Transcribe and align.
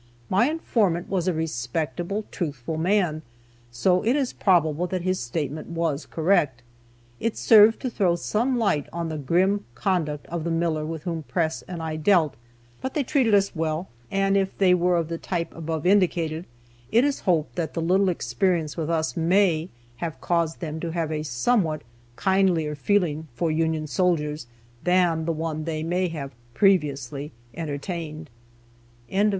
My 0.31 0.49
informant 0.49 1.09
was 1.09 1.27
a 1.27 1.33
respectable, 1.33 2.25
truthful 2.31 2.75
man, 2.75 3.21
so 3.69 4.03
it 4.03 4.15
is 4.15 4.33
probable 4.33 4.87
that 4.87 5.03
his 5.03 5.19
statement 5.19 5.67
was 5.67 6.07
correct. 6.07 6.63
It 7.19 7.37
served 7.37 7.79
to 7.81 7.89
throw 7.91 8.15
some 8.15 8.57
light 8.57 8.87
on 8.91 9.09
the 9.09 9.19
grim 9.19 9.63
conduct 9.75 10.25
of 10.25 10.43
the 10.43 10.49
miller 10.49 10.87
with 10.87 11.03
whom 11.03 11.21
Press 11.21 11.61
and 11.67 11.83
I 11.83 11.97
dealt. 11.97 12.33
But 12.81 12.95
they 12.95 13.03
treated 13.03 13.35
us 13.35 13.55
well, 13.55 13.89
and 14.09 14.35
if 14.35 14.57
they 14.57 14.73
were 14.73 14.95
of 14.97 15.07
the 15.07 15.19
type 15.19 15.53
above 15.55 15.85
indicated, 15.85 16.45
it 16.91 17.03
is 17.03 17.19
hoped 17.19 17.55
that 17.55 17.75
the 17.75 17.79
little 17.81 18.09
experience 18.09 18.75
with 18.75 18.89
us 18.89 19.15
may 19.15 19.69
have 19.97 20.19
caused 20.19 20.61
them 20.61 20.79
to 20.79 20.89
have 20.89 21.11
a 21.11 21.21
somewhat 21.21 21.83
kindlier 22.17 22.73
feeling 22.73 23.27
for 23.35 23.51
Union 23.51 23.85
soldiers 23.85 24.47
than 24.83 25.25
the 25.25 25.31
one 25.31 25.65
they 25.65 25.83
may 25.83 26.07
have 26.07 26.33
previously 26.55 27.31
entertained. 27.53 28.31